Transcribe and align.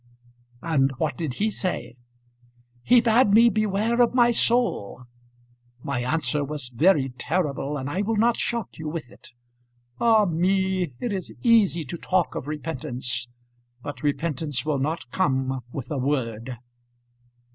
"And 0.63 0.91
what 0.97 1.15
did 1.15 1.35
he 1.35 1.51
say?" 1.51 1.95
"He 2.81 3.01
bade 3.01 3.33
me 3.35 3.51
beware 3.51 4.01
of 4.01 4.15
my 4.15 4.31
soul. 4.31 5.03
My 5.83 5.99
answer 5.99 6.43
was 6.43 6.69
very 6.69 7.09
terrible, 7.19 7.77
and 7.77 7.87
I 7.87 8.01
will 8.01 8.15
not 8.15 8.35
shock 8.35 8.79
you 8.79 8.89
with 8.89 9.11
it. 9.11 9.29
Ah 9.99 10.25
me! 10.25 10.93
it 10.99 11.13
is 11.13 11.31
easy 11.43 11.85
to 11.85 11.97
talk 11.97 12.33
of 12.33 12.47
repentance, 12.47 13.27
but 13.83 14.01
repentance 14.01 14.65
will 14.65 14.79
not 14.79 15.11
come 15.11 15.59
with 15.71 15.91
a 15.91 15.99
word." 15.99 16.57